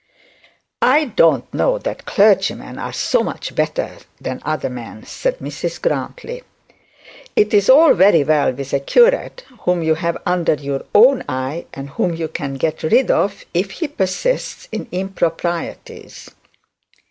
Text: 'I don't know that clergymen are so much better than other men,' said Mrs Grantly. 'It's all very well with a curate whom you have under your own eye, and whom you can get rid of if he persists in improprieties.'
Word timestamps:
'I 0.81 1.05
don't 1.15 1.53
know 1.53 1.77
that 1.77 2.05
clergymen 2.07 2.79
are 2.79 2.91
so 2.91 3.21
much 3.21 3.53
better 3.53 3.97
than 4.19 4.41
other 4.43 4.67
men,' 4.67 5.05
said 5.05 5.37
Mrs 5.37 5.79
Grantly. 5.79 6.41
'It's 7.35 7.69
all 7.69 7.93
very 7.93 8.23
well 8.23 8.51
with 8.51 8.73
a 8.73 8.79
curate 8.79 9.43
whom 9.59 9.83
you 9.83 9.93
have 9.93 10.17
under 10.25 10.55
your 10.55 10.85
own 10.95 11.23
eye, 11.29 11.67
and 11.71 11.89
whom 11.91 12.15
you 12.15 12.27
can 12.27 12.55
get 12.55 12.81
rid 12.81 13.11
of 13.11 13.45
if 13.53 13.69
he 13.73 13.87
persists 13.87 14.67
in 14.71 14.87
improprieties.' 14.91 16.31